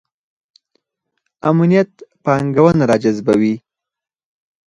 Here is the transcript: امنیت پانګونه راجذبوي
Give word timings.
امنیت 1.49 1.91
پانګونه 2.23 2.83
راجذبوي 2.91 3.55